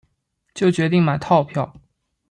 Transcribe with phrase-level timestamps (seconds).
[0.55, 1.75] 就决定买套票